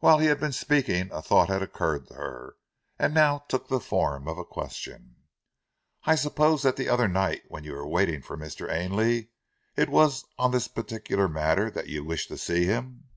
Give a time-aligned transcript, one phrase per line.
[0.00, 2.54] Whilst he had been speaking a thought had occurred to her,
[2.96, 5.16] and now took the form of a question.
[6.04, 8.70] "I suppose that the other night when you were waiting for Mr.
[8.70, 9.30] Ainley,
[9.74, 13.08] it was on this particular matter that you wished to see him?"